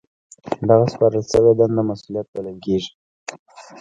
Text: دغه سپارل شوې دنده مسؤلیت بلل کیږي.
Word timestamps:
دغه 0.69 0.85
سپارل 0.93 1.23
شوې 1.31 1.51
دنده 1.59 1.81
مسؤلیت 1.89 2.27
بلل 2.33 2.57
کیږي. 2.65 2.89